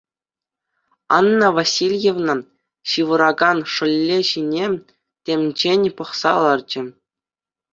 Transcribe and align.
Анна 1.17 1.47
Васильевна 1.57 2.35
ҫывӑракан 2.93 3.57
шӑллӗ 3.75 4.19
ҫине 4.31 4.65
темччен 5.31 5.81
пӑхса 6.01 6.33
ларчӗ. 6.47 6.81